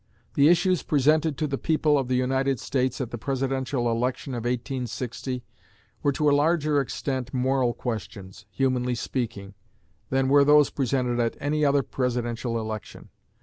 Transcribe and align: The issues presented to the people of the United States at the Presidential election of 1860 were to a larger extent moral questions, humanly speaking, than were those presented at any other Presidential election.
The 0.33 0.47
issues 0.49 0.81
presented 0.81 1.37
to 1.37 1.45
the 1.45 1.59
people 1.59 1.95
of 1.95 2.07
the 2.07 2.15
United 2.15 2.59
States 2.59 2.99
at 2.99 3.11
the 3.11 3.19
Presidential 3.19 3.87
election 3.91 4.33
of 4.33 4.45
1860 4.45 5.43
were 6.01 6.11
to 6.13 6.27
a 6.27 6.31
larger 6.33 6.81
extent 6.81 7.35
moral 7.35 7.75
questions, 7.75 8.47
humanly 8.49 8.95
speaking, 8.95 9.53
than 10.09 10.27
were 10.27 10.43
those 10.43 10.71
presented 10.71 11.19
at 11.19 11.37
any 11.39 11.63
other 11.63 11.83
Presidential 11.83 12.57
election. 12.59 13.09